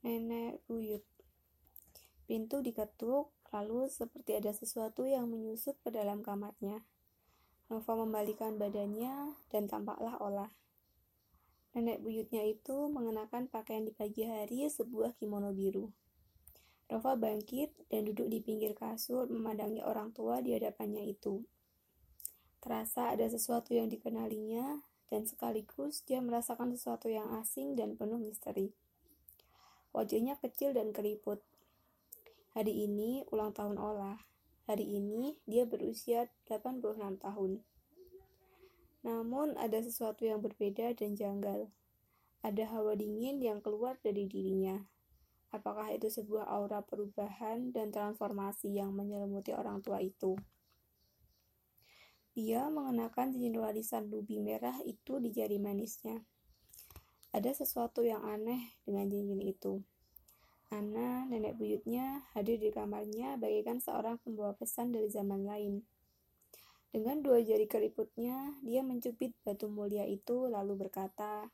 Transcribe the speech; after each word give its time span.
Nenek 0.00 0.64
buyut. 0.64 1.04
Pintu 2.24 2.64
diketuk, 2.64 3.28
lalu 3.52 3.84
seperti 3.92 4.40
ada 4.40 4.48
sesuatu 4.56 5.04
yang 5.04 5.28
menyusup 5.28 5.76
ke 5.84 5.92
dalam 5.92 6.24
kamarnya. 6.24 6.80
Nova 7.68 7.92
membalikan 8.00 8.56
badannya 8.56 9.36
dan 9.52 9.68
tampaklah 9.68 10.16
olah. 10.16 10.50
Nenek 11.76 12.00
buyutnya 12.00 12.48
itu 12.48 12.88
mengenakan 12.88 13.46
pakaian 13.52 13.84
di 13.84 13.92
pagi 13.92 14.24
hari 14.24 14.66
sebuah 14.72 15.20
kimono 15.20 15.52
biru. 15.52 15.92
Nova 16.90 17.14
bangkit 17.14 17.92
dan 17.92 18.08
duduk 18.08 18.26
di 18.26 18.40
pinggir 18.40 18.72
kasur 18.72 19.28
memandangi 19.30 19.84
orang 19.84 20.16
tua 20.16 20.40
di 20.40 20.56
hadapannya 20.56 21.06
itu. 21.06 21.44
Terasa 22.58 23.12
ada 23.12 23.28
sesuatu 23.28 23.76
yang 23.76 23.92
dikenalinya 23.92 24.80
dan 25.12 25.28
sekaligus 25.28 26.02
dia 26.08 26.24
merasakan 26.24 26.72
sesuatu 26.72 27.12
yang 27.12 27.30
asing 27.36 27.76
dan 27.76 28.00
penuh 28.00 28.18
misteri. 28.18 28.74
Wajahnya 29.90 30.38
kecil 30.38 30.70
dan 30.70 30.94
keriput. 30.94 31.42
Hari 32.54 32.86
ini 32.86 33.26
ulang 33.34 33.50
tahun 33.50 33.74
Olah. 33.74 34.22
Hari 34.70 34.86
ini 34.86 35.34
dia 35.50 35.66
berusia 35.66 36.30
86 36.46 37.18
tahun. 37.18 37.58
Namun 39.02 39.58
ada 39.58 39.82
sesuatu 39.82 40.22
yang 40.22 40.38
berbeda 40.38 40.94
dan 40.94 41.18
janggal. 41.18 41.66
Ada 42.46 42.70
hawa 42.70 42.94
dingin 42.94 43.42
yang 43.42 43.58
keluar 43.58 43.98
dari 43.98 44.30
dirinya. 44.30 44.78
Apakah 45.50 45.90
itu 45.90 46.06
sebuah 46.06 46.46
aura 46.46 46.86
perubahan 46.86 47.74
dan 47.74 47.90
transformasi 47.90 48.70
yang 48.70 48.94
menyelimuti 48.94 49.50
orang 49.50 49.82
tua 49.82 49.98
itu? 49.98 50.38
Dia 52.30 52.70
mengenakan 52.70 53.34
cincin 53.34 53.58
warisan 53.58 54.06
rubi 54.06 54.38
merah 54.38 54.78
itu 54.86 55.18
di 55.18 55.34
jari 55.34 55.58
manisnya. 55.58 56.22
Ada 57.30 57.62
sesuatu 57.62 58.02
yang 58.02 58.26
aneh 58.26 58.74
dengan 58.82 59.06
cincin 59.06 59.38
itu. 59.38 59.78
Ana, 60.70 61.26
nenek 61.30 61.58
buyutnya, 61.58 62.26
hadir 62.34 62.58
di 62.58 62.74
kamarnya 62.74 63.38
bagaikan 63.38 63.78
seorang 63.78 64.18
pembawa 64.22 64.54
pesan 64.54 64.90
dari 64.90 65.06
zaman 65.10 65.46
lain. 65.46 65.82
Dengan 66.90 67.22
dua 67.22 67.38
jari 67.38 67.70
keriputnya, 67.70 68.58
dia 68.66 68.82
mencubit 68.82 69.30
batu 69.46 69.70
mulia 69.70 70.02
itu 70.10 70.50
lalu 70.50 70.74
berkata, 70.74 71.46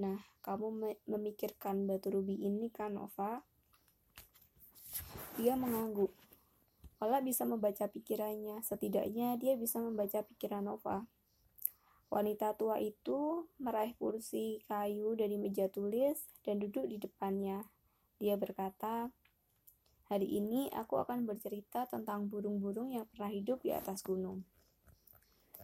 Nah, 0.00 0.16
kamu 0.40 0.96
memikirkan 1.04 1.84
batu 1.84 2.08
rubi 2.08 2.40
ini 2.40 2.72
kan, 2.72 2.96
Nova? 2.96 3.44
Dia 5.36 5.52
mengangguk. 5.60 6.08
Ola 7.00 7.20
bisa 7.20 7.44
membaca 7.44 7.88
pikirannya, 7.88 8.64
setidaknya 8.64 9.36
dia 9.36 9.56
bisa 9.60 9.84
membaca 9.84 10.24
pikiran 10.24 10.64
Nova. 10.64 11.04
Wanita 12.10 12.58
tua 12.58 12.82
itu 12.82 13.46
meraih 13.62 13.94
kursi 13.94 14.58
kayu 14.66 15.14
dari 15.14 15.38
meja 15.38 15.70
tulis 15.70 16.18
dan 16.42 16.58
duduk 16.58 16.90
di 16.90 16.98
depannya. 16.98 17.62
Dia 18.18 18.34
berkata, 18.34 19.14
Hari 20.10 20.26
ini 20.26 20.66
aku 20.74 20.98
akan 20.98 21.22
bercerita 21.22 21.86
tentang 21.86 22.26
burung-burung 22.26 22.90
yang 22.90 23.06
pernah 23.06 23.30
hidup 23.30 23.62
di 23.62 23.70
atas 23.70 24.02
gunung. 24.02 24.42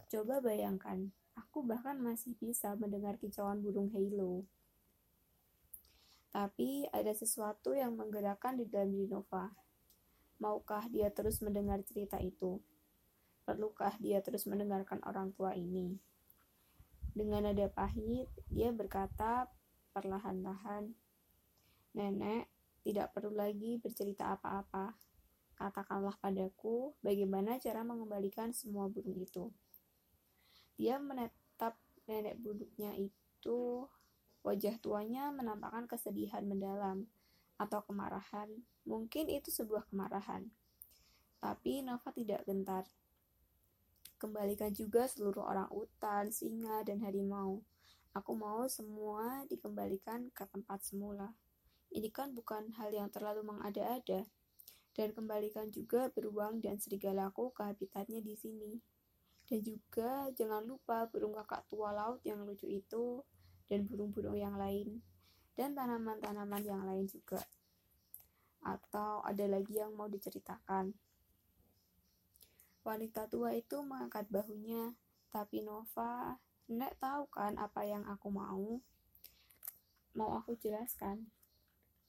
Coba 0.07 0.39
bayangkan, 0.39 1.11
aku 1.35 1.67
bahkan 1.67 1.99
masih 1.99 2.39
bisa 2.39 2.79
mendengar 2.79 3.19
kicauan 3.19 3.59
burung 3.59 3.91
halo. 3.91 4.47
Tapi 6.31 6.87
ada 6.95 7.11
sesuatu 7.11 7.75
yang 7.75 7.99
menggerakkan 7.99 8.55
di 8.55 8.71
dalam 8.71 8.95
diri 8.95 9.11
Nova. 9.11 9.51
Maukah 10.39 10.87
dia 10.95 11.11
terus 11.11 11.43
mendengar 11.43 11.83
cerita 11.83 12.23
itu? 12.23 12.63
Perlukah 13.43 13.99
dia 13.99 14.23
terus 14.23 14.47
mendengarkan 14.47 15.03
orang 15.03 15.35
tua 15.35 15.59
ini? 15.59 15.99
Dengan 17.17 17.48
nada 17.48 17.64
pahit, 17.72 18.28
dia 18.53 18.69
berkata 18.77 19.48
perlahan-lahan, 19.97 20.92
Nenek, 21.97 22.53
tidak 22.84 23.17
perlu 23.17 23.33
lagi 23.33 23.81
bercerita 23.81 24.36
apa-apa. 24.36 24.92
Katakanlah 25.56 26.12
padaku 26.20 26.92
bagaimana 27.00 27.56
cara 27.56 27.81
mengembalikan 27.81 28.53
semua 28.53 28.93
burung 28.93 29.16
itu. 29.16 29.49
Dia 30.76 31.00
menetap 31.00 31.81
nenek 32.05 32.37
buduknya 32.37 32.93
itu. 33.00 33.88
Wajah 34.44 34.76
tuanya 34.84 35.32
menampakkan 35.32 35.88
kesedihan 35.88 36.44
mendalam 36.44 37.09
atau 37.56 37.81
kemarahan. 37.88 38.53
Mungkin 38.84 39.32
itu 39.32 39.49
sebuah 39.49 39.88
kemarahan. 39.88 40.53
Tapi 41.41 41.81
Nova 41.81 42.12
tidak 42.12 42.44
gentar. 42.44 42.84
Kembalikan 44.16 44.72
juga 44.72 45.04
seluruh 45.04 45.44
orang 45.44 45.69
utan, 45.69 46.32
singa, 46.32 46.81
dan 46.88 47.04
harimau. 47.04 47.60
Aku 48.16 48.32
mau 48.32 48.65
semua 48.65 49.44
dikembalikan 49.53 50.32
ke 50.32 50.49
tempat 50.49 50.81
semula. 50.81 51.37
Ini 51.93 52.09
kan 52.09 52.32
bukan 52.32 52.72
hal 52.81 52.88
yang 52.97 53.12
terlalu 53.12 53.44
mengada-ada. 53.44 54.25
Dan 54.97 55.12
kembalikan 55.12 55.69
juga 55.69 56.09
beruang 56.09 56.65
dan 56.65 56.81
serigalaku 56.81 57.53
ke 57.53 57.69
habitatnya 57.69 58.25
di 58.25 58.32
sini. 58.32 58.81
Dan 59.44 59.60
juga 59.60 60.32
jangan 60.32 60.65
lupa 60.65 61.05
burung 61.12 61.37
kakak 61.37 61.69
tua 61.69 61.93
laut 61.93 62.25
yang 62.25 62.41
lucu 62.49 62.65
itu 62.65 63.21
dan 63.69 63.84
burung-burung 63.84 64.34
yang 64.34 64.56
lain 64.56 65.05
dan 65.56 65.76
tanaman-tanaman 65.76 66.62
yang 66.65 66.82
lain 66.88 67.05
juga. 67.05 67.44
Atau 68.65 69.21
ada 69.22 69.44
lagi 69.47 69.76
yang 69.78 69.93
mau 69.93 70.09
diceritakan? 70.09 71.06
Wanita 72.87 73.27
tua 73.27 73.51
itu 73.51 73.83
mengangkat 73.83 74.31
bahunya, 74.31 74.95
tapi 75.35 75.67
Nova, 75.67 76.39
Nek 76.71 76.99
tahu 77.03 77.27
kan 77.35 77.59
apa 77.59 77.83
yang 77.83 78.07
aku 78.07 78.31
mau? 78.31 78.79
Mau 80.15 80.31
aku 80.39 80.55
jelaskan? 80.55 81.27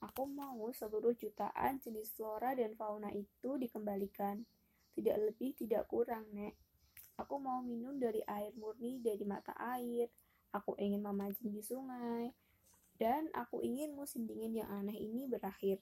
Aku 0.06 0.30
mau 0.30 0.70
seluruh 0.74 1.18
jutaan 1.18 1.82
jenis 1.82 2.14
flora 2.14 2.54
dan 2.54 2.78
fauna 2.78 3.10
itu 3.10 3.58
dikembalikan. 3.58 4.46
Tidak 4.94 5.18
lebih, 5.18 5.58
tidak 5.58 5.90
kurang, 5.90 6.30
Nek. 6.34 6.54
Aku 7.18 7.42
mau 7.42 7.66
minum 7.66 7.98
dari 7.98 8.22
air 8.30 8.54
murni 8.54 9.02
dari 9.02 9.26
mata 9.26 9.58
air. 9.58 10.14
Aku 10.54 10.78
ingin 10.78 11.02
memancing 11.02 11.54
di 11.54 11.66
sungai. 11.66 12.30
Dan 12.98 13.34
aku 13.34 13.66
ingin 13.66 13.98
musim 13.98 14.30
dingin 14.30 14.62
yang 14.62 14.70
aneh 14.70 14.98
ini 14.98 15.26
berakhir. 15.26 15.82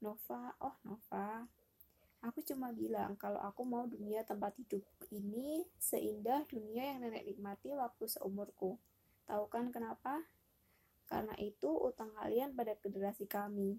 Nova, 0.00 0.56
oh 0.60 0.76
Nova, 0.84 1.48
Aku 2.26 2.42
cuma 2.42 2.74
bilang 2.74 3.14
kalau 3.14 3.38
aku 3.38 3.62
mau 3.62 3.86
dunia 3.86 4.26
tempat 4.26 4.50
hidup 4.58 4.82
ini 5.14 5.62
seindah 5.78 6.42
dunia 6.50 6.90
yang 6.90 6.98
nenek 7.06 7.22
nikmati 7.22 7.70
waktu 7.70 8.10
seumurku. 8.10 8.74
Tahu 9.30 9.46
kan 9.46 9.70
kenapa? 9.70 10.26
Karena 11.06 11.38
itu 11.38 11.70
utang 11.70 12.10
kalian 12.18 12.58
pada 12.58 12.74
generasi 12.82 13.30
kami. 13.30 13.78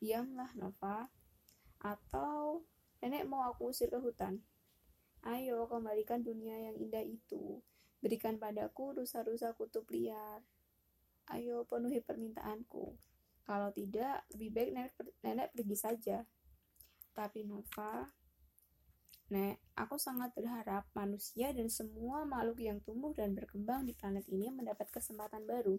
Diamlah, 0.00 0.48
Nova. 0.56 1.12
Atau 1.84 2.64
nenek 3.04 3.28
mau 3.28 3.44
aku 3.44 3.68
usir 3.68 3.92
ke 3.92 4.00
hutan. 4.00 4.40
Ayo, 5.20 5.68
kembalikan 5.68 6.24
dunia 6.24 6.56
yang 6.72 6.80
indah 6.80 7.04
itu. 7.04 7.60
Berikan 8.00 8.40
padaku 8.40 8.96
rusa-rusa 8.96 9.52
kutub 9.52 9.84
liar. 9.92 10.40
Ayo, 11.28 11.68
penuhi 11.68 12.00
permintaanku. 12.00 12.96
Kalau 13.44 13.68
tidak, 13.76 14.24
lebih 14.32 14.48
baik 14.56 14.70
nenek, 14.72 14.92
nenek 15.20 15.48
pergi 15.52 15.76
saja. 15.76 16.24
Tapi 17.14 17.44
Nova, 17.44 18.06
Nek, 19.30 19.62
aku 19.78 19.94
sangat 19.94 20.34
berharap 20.34 20.90
manusia 20.90 21.54
dan 21.54 21.70
semua 21.70 22.26
makhluk 22.26 22.58
yang 22.66 22.82
tumbuh 22.82 23.14
dan 23.14 23.30
berkembang 23.30 23.86
di 23.86 23.94
planet 23.94 24.26
ini 24.26 24.50
mendapat 24.50 24.90
kesempatan 24.90 25.46
baru. 25.46 25.78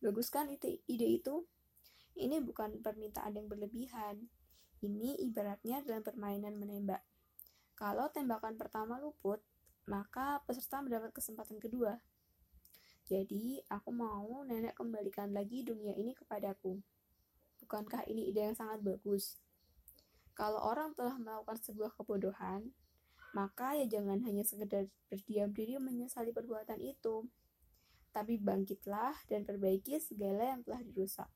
Bagus 0.00 0.32
kan 0.32 0.48
ide, 0.48 0.80
ide 0.88 1.04
itu? 1.04 1.44
Ini 2.16 2.40
bukan 2.40 2.80
permintaan 2.80 3.36
yang 3.36 3.52
berlebihan. 3.52 4.24
Ini 4.80 5.20
ibaratnya 5.28 5.84
dalam 5.84 6.00
permainan 6.00 6.56
menembak. 6.56 7.04
Kalau 7.76 8.08
tembakan 8.08 8.56
pertama 8.56 8.96
luput, 8.96 9.44
maka 9.84 10.40
peserta 10.48 10.80
mendapat 10.80 11.12
kesempatan 11.12 11.60
kedua. 11.60 12.00
Jadi, 13.12 13.60
aku 13.68 13.92
mau 13.92 14.40
nenek 14.48 14.72
kembalikan 14.72 15.36
lagi 15.36 15.68
dunia 15.68 15.92
ini 16.00 16.16
kepadaku. 16.16 16.80
Bukankah 17.60 18.08
ini 18.08 18.32
ide 18.32 18.40
yang 18.48 18.56
sangat 18.56 18.80
bagus? 18.80 19.36
Kalau 20.40 20.56
orang 20.64 20.96
telah 20.96 21.20
melakukan 21.20 21.60
sebuah 21.60 21.92
kebodohan, 22.00 22.72
maka 23.36 23.76
ya 23.76 23.84
jangan 23.84 24.24
hanya 24.24 24.40
sekedar 24.40 24.88
berdiam 25.12 25.52
diri 25.52 25.76
menyesali 25.76 26.32
perbuatan 26.32 26.80
itu, 26.80 27.28
tapi 28.08 28.40
bangkitlah 28.40 29.12
dan 29.28 29.44
perbaiki 29.44 30.00
segala 30.00 30.56
yang 30.56 30.64
telah 30.64 30.80
dirusak. 30.80 31.28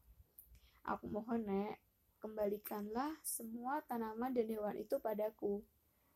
Aku 0.88 1.12
mohon, 1.12 1.44
Nek, 1.44 1.76
kembalikanlah 2.24 3.20
semua 3.20 3.84
tanaman 3.84 4.32
dan 4.32 4.48
hewan 4.48 4.80
itu 4.80 4.96
padaku. 4.96 5.60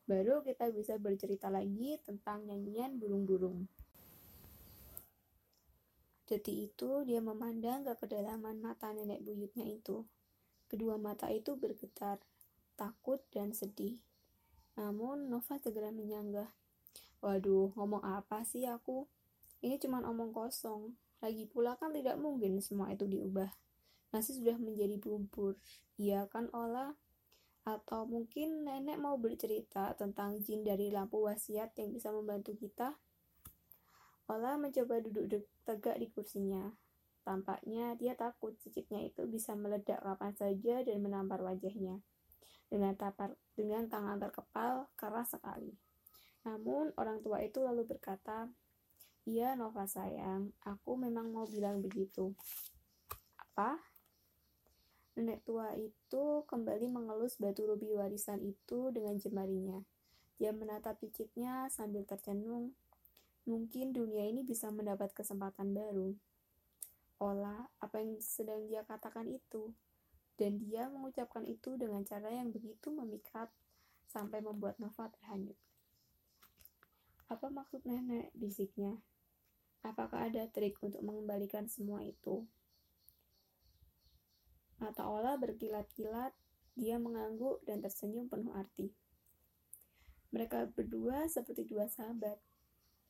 Baru 0.09 0.41
kita 0.41 0.73
bisa 0.73 0.97
bercerita 0.97 1.53
lagi 1.53 2.01
tentang 2.01 2.49
nyanyian 2.49 2.97
burung-burung. 2.97 3.69
Detik 6.25 6.73
itu 6.73 7.05
dia 7.05 7.21
memandang 7.21 7.85
ke 7.85 7.93
kedalaman 8.01 8.57
mata 8.57 8.89
nenek 8.89 9.21
buyutnya 9.21 9.69
itu. 9.69 10.09
Kedua 10.65 10.97
mata 10.97 11.29
itu 11.29 11.53
bergetar, 11.53 12.17
takut, 12.79 13.19
dan 13.35 13.51
sedih. 13.51 13.99
Namun 14.79 15.27
Nova 15.27 15.59
segera 15.59 15.91
menyanggah. 15.91 16.47
Waduh, 17.19 17.75
ngomong 17.75 17.99
apa 17.99 18.47
sih 18.47 18.63
aku? 18.63 19.03
Ini 19.59 19.75
cuma 19.75 19.99
omong 20.07 20.31
kosong. 20.31 20.95
Lagi 21.19 21.43
pula 21.43 21.75
kan 21.75 21.91
tidak 21.91 22.15
mungkin 22.15 22.63
semua 22.63 22.95
itu 22.95 23.03
diubah. 23.03 23.51
Nasi 24.15 24.39
sudah 24.39 24.55
menjadi 24.55 24.95
bubur. 24.95 25.59
Iya 25.99 26.31
kan, 26.31 26.47
Ola? 26.55 26.95
Atau 27.67 28.07
mungkin 28.07 28.63
nenek 28.63 28.95
mau 28.95 29.19
bercerita 29.19 29.91
tentang 29.99 30.39
jin 30.39 30.63
dari 30.63 30.87
lampu 30.87 31.27
wasiat 31.27 31.75
yang 31.75 31.91
bisa 31.91 32.07
membantu 32.15 32.55
kita? 32.55 32.95
Ola 34.31 34.55
mencoba 34.55 35.03
duduk 35.03 35.43
tegak 35.67 35.99
di 35.99 36.07
kursinya. 36.07 36.71
Tampaknya 37.27 37.99
dia 37.99 38.15
takut 38.15 38.55
cicitnya 38.57 39.03
itu 39.03 39.27
bisa 39.27 39.53
meledak 39.59 39.99
kapan 40.01 40.33
saja 40.33 40.81
dan 40.87 40.97
menampar 41.03 41.43
wajahnya. 41.43 41.99
Dengan, 42.69 42.93
tapar, 42.93 43.33
dengan 43.57 43.89
tangan 43.89 44.21
terkepal 44.21 44.87
keras 44.93 45.33
sekali. 45.33 45.73
Namun 46.45 46.93
orang 46.95 47.19
tua 47.25 47.41
itu 47.41 47.65
lalu 47.65 47.83
berkata, 47.89 48.47
Iya 49.29 49.53
Nova 49.53 49.85
sayang, 49.85 50.55
aku 50.65 50.97
memang 50.97 51.29
mau 51.29 51.45
bilang 51.45 51.83
begitu. 51.83 52.33
Apa? 53.37 53.77
Nenek 55.19 55.43
tua 55.43 55.75
itu 55.75 56.47
kembali 56.47 56.87
mengelus 56.87 57.35
batu 57.35 57.67
rubi 57.67 57.91
warisan 57.91 58.39
itu 58.39 58.89
dengan 58.95 59.19
jemarinya. 59.19 59.83
Dia 60.39 60.55
menatap 60.55 60.95
cicitnya 61.03 61.67
sambil 61.67 62.07
tercenung. 62.07 62.71
Mungkin 63.43 63.91
dunia 63.91 64.23
ini 64.23 64.47
bisa 64.47 64.71
mendapat 64.71 65.11
kesempatan 65.11 65.75
baru. 65.75 66.15
Olah, 67.19 67.67
apa 67.83 67.99
yang 67.99 68.15
sedang 68.23 68.63
dia 68.71 68.87
katakan 68.87 69.27
itu? 69.27 69.75
Dan 70.39 70.63
dia 70.63 70.87
mengucapkan 70.87 71.43
itu 71.43 71.75
dengan 71.75 72.07
cara 72.07 72.31
yang 72.31 72.55
begitu 72.55 72.87
memikat 72.95 73.51
sampai 74.07 74.39
membuat 74.39 74.79
Nova 74.79 75.11
terhanyut. 75.11 75.59
Apa 77.27 77.51
maksud 77.51 77.83
nenek? 77.83 78.31
bisiknya. 78.31 79.03
Apakah 79.83 80.31
ada 80.31 80.47
trik 80.47 80.79
untuk 80.79 81.03
mengembalikan 81.03 81.67
semua 81.67 81.99
itu? 82.07 82.47
Mata 84.79 85.11
Ola 85.11 85.35
berkilat-kilat, 85.35 86.31
dia 86.79 86.95
mengangguk 86.95 87.59
dan 87.67 87.83
tersenyum 87.83 88.31
penuh 88.31 88.55
arti. 88.55 88.95
Mereka 90.31 90.71
berdua 90.71 91.27
seperti 91.27 91.67
dua 91.67 91.91
sahabat. 91.91 92.39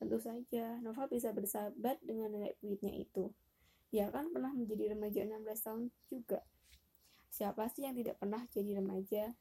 Tentu 0.02 0.18
saja, 0.18 0.82
Nova 0.82 1.06
bisa 1.06 1.30
bersahabat 1.30 2.02
dengan 2.02 2.34
nenek 2.34 2.58
buyutnya 2.58 2.90
itu. 2.90 3.30
Dia 3.94 4.10
kan 4.10 4.34
pernah 4.34 4.50
menjadi 4.50 4.98
remaja 4.98 5.22
16 5.26 5.66
tahun 5.66 5.82
juga. 6.10 6.42
Siapa 7.40 7.72
sih 7.72 7.88
yang 7.88 7.96
tidak 7.96 8.20
pernah 8.20 8.44
jadi 8.52 8.84
remaja? 8.84 9.32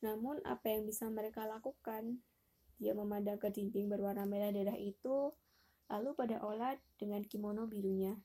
Namun, 0.00 0.40
apa 0.48 0.72
yang 0.72 0.88
bisa 0.88 1.04
mereka 1.12 1.44
lakukan? 1.44 2.24
Dia 2.80 2.96
memandang 2.96 3.36
ke 3.36 3.52
dinding 3.52 3.92
berwarna 3.92 4.24
merah 4.24 4.48
darah 4.48 4.80
itu, 4.80 5.36
lalu 5.92 6.16
pada 6.16 6.40
Ola 6.40 6.72
dengan 6.96 7.20
kimono 7.20 7.68
birunya. 7.68 8.16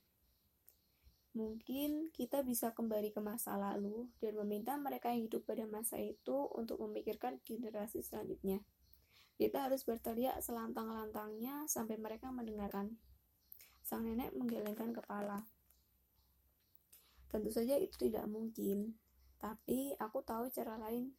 Mungkin 1.36 2.16
kita 2.16 2.48
bisa 2.48 2.72
kembali 2.72 3.12
ke 3.12 3.20
masa 3.20 3.60
lalu 3.60 4.08
dan 4.24 4.40
meminta 4.40 4.80
mereka 4.80 5.12
yang 5.12 5.28
hidup 5.28 5.44
pada 5.44 5.68
masa 5.68 6.00
itu 6.00 6.48
untuk 6.56 6.80
memikirkan 6.88 7.44
generasi 7.44 8.00
selanjutnya. 8.08 8.64
Kita 9.36 9.68
harus 9.68 9.84
berteriak 9.84 10.40
selantang-lantangnya 10.40 11.68
sampai 11.68 12.00
mereka 12.00 12.32
mendengarkan. 12.32 12.96
Sang 13.84 14.08
nenek 14.08 14.32
menggelengkan 14.32 14.96
kepala. 14.96 15.44
Tentu 17.28 17.52
saja 17.52 17.76
itu 17.76 17.96
tidak 18.00 18.24
mungkin, 18.32 18.96
tapi 19.38 19.94
aku 20.00 20.24
tahu 20.24 20.48
cara 20.48 20.80
lain. 20.80 21.12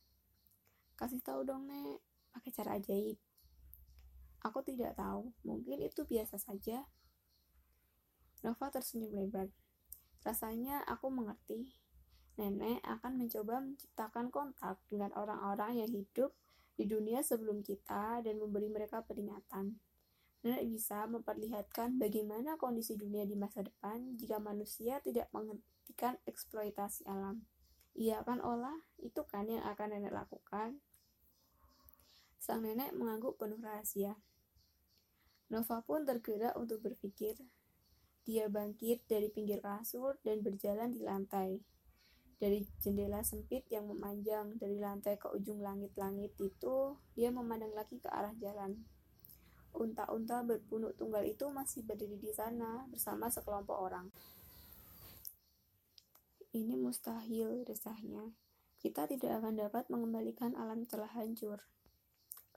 Kasih 0.96 1.20
tahu 1.20 1.44
dong, 1.44 1.68
Nek, 1.68 2.00
pakai 2.32 2.50
cara 2.50 2.80
ajaib. 2.80 3.18
Aku 4.42 4.62
tidak 4.62 4.96
tahu, 4.96 5.34
mungkin 5.44 5.82
itu 5.84 6.06
biasa 6.06 6.40
saja. 6.40 6.86
Nova 8.42 8.70
tersenyum 8.70 9.14
lebar. 9.14 9.50
Rasanya 10.22 10.86
aku 10.86 11.10
mengerti. 11.10 11.74
Nenek 12.38 12.78
akan 12.86 13.18
mencoba 13.18 13.58
menciptakan 13.58 14.30
kontak 14.30 14.78
dengan 14.86 15.10
orang-orang 15.18 15.82
yang 15.82 15.90
hidup 15.90 16.30
di 16.78 16.86
dunia 16.86 17.18
sebelum 17.26 17.66
kita 17.66 18.22
dan 18.22 18.38
memberi 18.38 18.70
mereka 18.70 19.02
peringatan. 19.02 19.74
Nenek 20.46 20.70
bisa 20.70 21.02
memperlihatkan 21.10 21.98
bagaimana 21.98 22.54
kondisi 22.54 22.94
dunia 22.94 23.26
di 23.26 23.34
masa 23.34 23.66
depan 23.66 24.14
jika 24.14 24.38
manusia 24.38 25.02
tidak 25.02 25.26
menghentikan 25.34 26.14
eksploitasi 26.30 27.02
alam. 27.10 27.42
Iya 27.98 28.22
kan 28.22 28.38
olah, 28.38 28.78
itu 29.02 29.26
kan 29.26 29.50
yang 29.50 29.66
akan 29.66 29.98
nenek 29.98 30.14
lakukan. 30.14 30.78
Sang 32.38 32.62
nenek 32.62 32.94
mengangguk 32.94 33.34
penuh 33.34 33.58
rahasia. 33.58 34.14
Nova 35.50 35.82
pun 35.82 36.06
tergerak 36.06 36.54
untuk 36.54 36.86
berpikir 36.86 37.34
dia 38.28 38.44
bangkit 38.44 39.08
dari 39.08 39.32
pinggir 39.32 39.64
kasur 39.64 40.20
dan 40.20 40.44
berjalan 40.44 40.92
di 40.92 41.00
lantai. 41.00 41.64
Dari 42.36 42.60
jendela 42.78 43.24
sempit 43.24 43.64
yang 43.72 43.88
memanjang 43.88 44.60
dari 44.60 44.76
lantai 44.76 45.16
ke 45.16 45.32
ujung 45.32 45.64
langit-langit 45.64 46.36
itu, 46.36 46.94
dia 47.16 47.32
memandang 47.32 47.72
lagi 47.72 47.96
ke 47.96 48.06
arah 48.06 48.36
jalan. 48.36 48.84
Unta-unta 49.78 50.42
berpunuk 50.42 50.98
tunggal 50.98 51.22
itu 51.22 51.46
masih 51.54 51.86
berdiri 51.86 52.18
di 52.18 52.34
sana 52.34 52.82
bersama 52.90 53.30
sekelompok 53.30 53.78
orang. 53.78 54.10
Ini 56.50 56.74
mustahil, 56.74 57.62
desahnya. 57.62 58.34
Kita 58.82 59.06
tidak 59.06 59.38
akan 59.38 59.54
dapat 59.54 59.86
mengembalikan 59.86 60.58
alam 60.58 60.82
telah 60.82 61.06
hancur. 61.14 61.62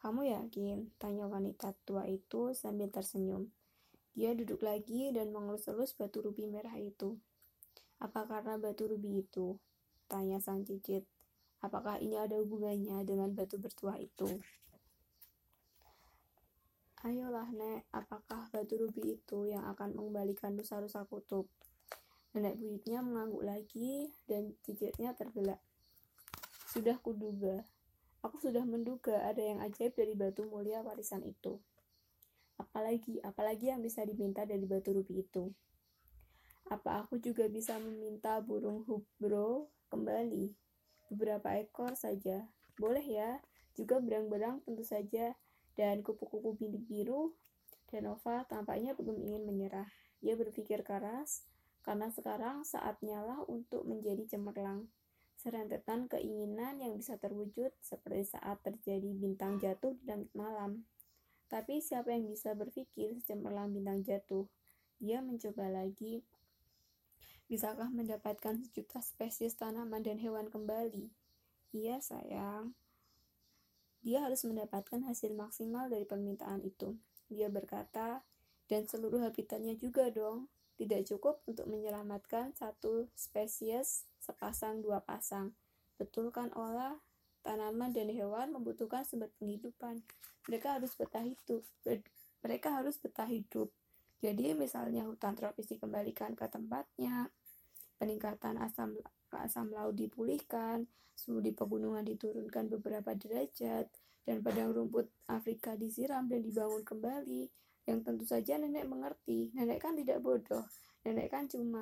Kamu 0.02 0.26
yakin? 0.26 0.90
Tanya 0.98 1.30
wanita 1.30 1.78
tua 1.86 2.10
itu 2.10 2.58
sambil 2.58 2.90
tersenyum. 2.90 3.54
Dia 4.18 4.34
duduk 4.34 4.66
lagi 4.66 5.14
dan 5.14 5.30
mengelus-elus 5.30 5.94
batu 5.94 6.26
rubi 6.26 6.50
merah 6.50 6.74
itu. 6.74 7.22
Apa 8.02 8.26
karena 8.26 8.58
batu 8.58 8.90
rubi 8.90 9.22
itu? 9.22 9.62
Tanya 10.10 10.42
sang 10.42 10.66
cicit. 10.66 11.06
Apakah 11.62 12.02
ini 12.02 12.18
ada 12.18 12.42
hubungannya 12.42 13.06
dengan 13.06 13.30
batu 13.38 13.62
bertuah 13.62 14.02
itu? 14.02 14.42
Ayolah, 17.02 17.50
Nek, 17.50 17.90
apakah 17.98 18.46
batu 18.54 18.78
rubi 18.78 19.18
itu 19.18 19.50
yang 19.50 19.66
akan 19.74 19.98
mengembalikan 19.98 20.54
rusa-rusa 20.54 21.02
kutub? 21.10 21.50
Nenek 22.38 22.62
buyutnya 22.62 23.02
mengangguk 23.02 23.42
lagi 23.42 24.14
dan 24.30 24.54
cicitnya 24.62 25.18
tergelak. 25.18 25.58
Sudah 26.70 27.02
kuduga. 27.02 27.66
Aku 28.22 28.38
sudah 28.38 28.62
menduga 28.70 29.18
ada 29.26 29.42
yang 29.42 29.66
ajaib 29.66 29.98
dari 29.98 30.14
batu 30.14 30.46
mulia 30.46 30.86
warisan 30.86 31.26
itu. 31.26 31.58
Apalagi, 32.62 33.18
apalagi 33.26 33.74
yang 33.74 33.82
bisa 33.82 34.06
diminta 34.06 34.46
dari 34.46 34.70
batu 34.70 34.94
rubi 34.94 35.26
itu? 35.26 35.50
Apa 36.70 37.02
aku 37.02 37.18
juga 37.18 37.50
bisa 37.50 37.82
meminta 37.82 38.38
burung 38.46 38.86
hubro 38.86 39.74
kembali? 39.90 40.54
Beberapa 41.10 41.58
ekor 41.58 41.98
saja. 41.98 42.46
Boleh 42.78 43.02
ya? 43.02 43.42
Juga 43.74 43.98
berang-berang 43.98 44.62
tentu 44.62 44.86
saja. 44.86 45.34
Dan 45.76 46.06
kupu-kupu 46.06 46.56
binik 46.56 46.86
biru. 46.88 47.36
Dan 47.92 48.08
Nova 48.08 48.48
tampaknya 48.48 48.96
belum 48.96 49.20
ingin 49.20 49.44
menyerah. 49.44 49.88
Dia 50.22 50.38
berpikir 50.38 50.86
keras, 50.86 51.44
karena 51.82 52.14
sekarang 52.14 52.62
saatnya 52.62 53.26
lah 53.26 53.42
untuk 53.50 53.84
menjadi 53.90 54.38
cemerlang. 54.38 54.88
Serentetan 55.42 56.06
keinginan 56.06 56.78
yang 56.78 56.94
bisa 56.94 57.18
terwujud 57.18 57.74
seperti 57.82 58.38
saat 58.38 58.62
terjadi 58.62 59.10
bintang 59.18 59.58
jatuh 59.58 59.98
di 59.98 60.06
langit 60.06 60.30
malam. 60.38 60.86
Tapi 61.50 61.82
siapa 61.82 62.14
yang 62.14 62.30
bisa 62.30 62.54
berpikir 62.54 63.18
secemerlang 63.18 63.74
bintang 63.74 64.06
jatuh? 64.06 64.46
Dia 65.02 65.20
mencoba 65.20 65.68
lagi. 65.68 66.22
Bisakah 67.50 67.92
mendapatkan 67.92 68.62
sejuta 68.64 69.04
spesies 69.04 69.58
tanaman 69.58 70.06
dan 70.06 70.22
hewan 70.22 70.48
kembali? 70.48 71.12
Iya, 71.76 72.00
sayang. 72.00 72.78
Dia 74.02 74.26
harus 74.26 74.42
mendapatkan 74.46 75.06
hasil 75.06 75.34
maksimal 75.38 75.90
dari 75.90 76.10
permintaan 76.10 76.66
itu. 76.66 76.98
Dia 77.30 77.54
berkata, 77.54 78.26
dan 78.66 78.90
seluruh 78.90 79.22
habitatnya 79.22 79.78
juga 79.78 80.10
dong. 80.10 80.50
Tidak 80.82 81.06
cukup 81.14 81.46
untuk 81.46 81.70
menyelamatkan 81.70 82.58
satu 82.58 83.06
spesies 83.14 84.10
sepasang 84.18 84.82
dua 84.82 85.06
pasang. 85.06 85.54
Betul 86.02 86.34
kan? 86.34 86.50
Tanaman 87.46 87.94
dan 87.94 88.10
hewan 88.10 88.50
membutuhkan 88.50 89.06
sumber 89.06 89.30
penghidupan. 89.38 90.02
Mereka 90.50 90.82
harus 90.82 90.98
betah 90.98 91.22
hidup. 91.22 91.62
Mereka 92.42 92.70
harus 92.74 92.98
betah 92.98 93.30
hidup. 93.30 93.70
Jadi 94.22 94.54
misalnya 94.58 95.06
hutan 95.06 95.38
tropis 95.38 95.70
dikembalikan 95.70 96.34
ke 96.34 96.46
tempatnya, 96.50 97.30
peningkatan 98.02 98.58
asam 98.62 98.98
asam 99.40 99.72
laut 99.72 99.96
dipulihkan, 99.96 100.84
suhu 101.16 101.40
di 101.40 101.56
pegunungan 101.56 102.04
diturunkan 102.04 102.68
beberapa 102.68 103.16
derajat, 103.16 103.88
dan 104.26 104.38
padang 104.46 104.76
rumput 104.76 105.10
Afrika 105.30 105.74
disiram 105.80 106.28
dan 106.28 106.44
dibangun 106.44 106.84
kembali. 106.84 107.50
Yang 107.90 108.00
tentu 108.06 108.26
saja 108.28 108.60
nenek 108.62 108.86
mengerti. 108.86 109.50
Nenek 109.58 109.82
kan 109.82 109.98
tidak 109.98 110.22
bodoh. 110.22 110.66
Nenek 111.02 111.34
kan 111.34 111.50
cuma 111.50 111.82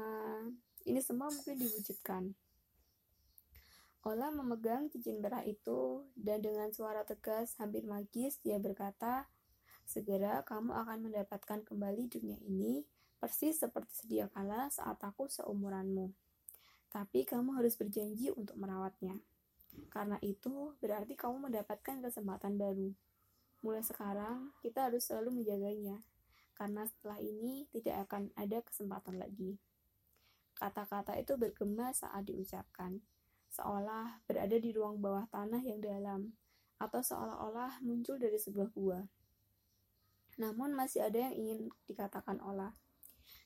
ini 0.88 1.04
semua 1.04 1.28
mungkin 1.28 1.60
diwujudkan. 1.60 2.32
Ola 4.08 4.32
memegang 4.32 4.88
cincin 4.88 5.20
merah 5.20 5.44
itu 5.44 6.08
dan 6.16 6.40
dengan 6.40 6.72
suara 6.72 7.04
tegas 7.04 7.60
hampir 7.60 7.84
magis 7.84 8.40
dia 8.40 8.56
berkata, 8.56 9.28
Segera 9.84 10.46
kamu 10.48 10.72
akan 10.72 11.10
mendapatkan 11.10 11.66
kembali 11.68 12.08
dunia 12.08 12.40
ini 12.46 12.86
persis 13.20 13.60
seperti 13.60 14.06
sedia 14.06 14.32
kala 14.32 14.72
saat 14.72 15.02
aku 15.04 15.28
seumuranmu. 15.28 16.29
Tapi 16.90 17.26
kamu 17.26 17.62
harus 17.62 17.78
berjanji 17.78 18.34
untuk 18.34 18.58
merawatnya. 18.58 19.22
Karena 19.94 20.18
itu 20.26 20.74
berarti 20.82 21.14
kamu 21.14 21.50
mendapatkan 21.50 22.02
kesempatan 22.02 22.58
baru. 22.58 22.90
Mulai 23.62 23.84
sekarang, 23.86 24.56
kita 24.64 24.88
harus 24.88 25.06
selalu 25.06 25.44
menjaganya, 25.44 26.00
karena 26.56 26.88
setelah 26.88 27.20
ini 27.20 27.68
tidak 27.76 28.08
akan 28.08 28.32
ada 28.40 28.64
kesempatan 28.64 29.20
lagi. 29.20 29.60
Kata-kata 30.56 31.16
itu 31.20 31.36
bergema 31.36 31.92
saat 31.92 32.28
diucapkan, 32.28 33.00
seolah 33.52 34.24
berada 34.28 34.56
di 34.60 34.72
ruang 34.72 35.00
bawah 35.00 35.28
tanah 35.32 35.60
yang 35.64 35.84
dalam, 35.84 36.36
atau 36.80 37.04
seolah-olah 37.04 37.84
muncul 37.84 38.16
dari 38.16 38.40
sebuah 38.40 38.72
gua. 38.72 39.00
Namun 40.40 40.72
masih 40.72 41.04
ada 41.04 41.20
yang 41.20 41.36
ingin 41.36 41.60
dikatakan 41.88 42.40
olah. 42.40 42.72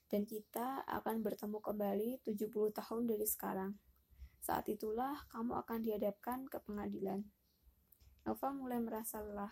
Dan 0.10 0.28
kita 0.28 0.84
akan 0.88 1.24
bertemu 1.24 1.60
kembali 1.60 2.10
70 2.24 2.50
tahun 2.74 3.04
dari 3.10 3.26
sekarang. 3.28 3.76
Saat 4.44 4.68
itulah 4.68 5.24
kamu 5.32 5.56
akan 5.64 5.80
dihadapkan 5.84 6.48
ke 6.52 6.60
pengadilan. 6.64 7.24
Nova 8.28 8.50
mulai 8.52 8.80
merasa 8.84 9.24
lelah. 9.24 9.52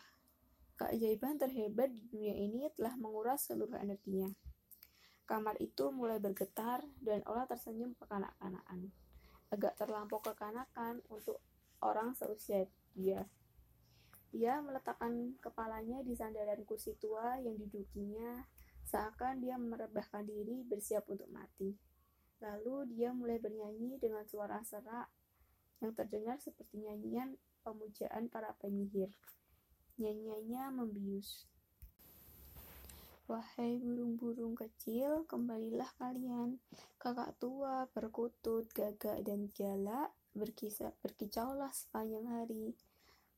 Keajaiban 0.75 1.39
terhebat 1.39 1.91
di 1.91 2.03
dunia 2.07 2.35
ini 2.35 2.67
telah 2.75 2.95
menguras 2.99 3.47
seluruh 3.47 3.79
energinya. 3.79 4.31
Kamar 5.23 5.55
itu 5.63 5.95
mulai 5.95 6.19
bergetar 6.19 6.83
dan 6.99 7.23
Ola 7.23 7.47
tersenyum 7.47 7.95
kekanak-kanakan. 7.95 8.91
Agak 9.47 9.79
terlampau 9.79 10.19
kekanakan 10.19 10.99
untuk 11.07 11.39
orang 11.79 12.11
seusia 12.15 12.67
dia. 12.91 13.27
Dia 14.31 14.63
meletakkan 14.63 15.35
kepalanya 15.43 15.99
di 16.07 16.15
sandaran 16.15 16.63
kursi 16.63 16.95
tua 16.95 17.35
yang 17.43 17.59
didudukinya, 17.59 18.47
seakan 18.89 19.43
dia 19.43 19.59
merebahkan 19.59 20.25
diri 20.25 20.65
bersiap 20.65 21.05
untuk 21.11 21.29
mati. 21.29 21.75
Lalu 22.41 22.97
dia 22.97 23.13
mulai 23.13 23.37
bernyanyi 23.37 24.01
dengan 24.01 24.25
suara 24.25 24.57
serak 24.65 25.11
yang 25.81 25.93
terdengar 25.93 26.37
seperti 26.41 26.81
nyanyian 26.81 27.37
pemujaan 27.61 28.29
para 28.29 28.53
penyihir. 28.57 29.13
Nyanyiannya 30.01 30.63
membius. 30.73 31.45
Wahai 33.29 33.79
burung-burung 33.79 34.59
kecil, 34.59 35.23
kembalilah 35.23 35.87
kalian. 35.95 36.59
Kakak 36.99 37.39
tua, 37.39 37.87
perkutut, 37.93 38.67
gagak, 38.75 39.23
dan 39.23 39.47
berkisah, 40.35 40.91
berkicaulah 40.99 41.71
sepanjang 41.71 42.27
hari. 42.27 42.75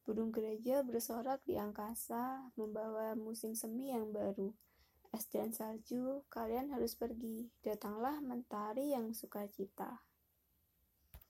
Burung 0.02 0.34
gereja 0.34 0.82
bersorak 0.82 1.46
di 1.46 1.62
angkasa, 1.62 2.50
membawa 2.58 3.14
musim 3.14 3.54
semi 3.54 3.94
yang 3.94 4.10
baru. 4.10 4.50
Es 5.14 5.30
dan 5.30 5.54
salju, 5.54 6.26
kalian 6.26 6.74
harus 6.74 6.98
pergi. 6.98 7.46
Datanglah 7.62 8.18
mentari 8.18 8.98
yang 8.98 9.14
sukacita. 9.14 10.02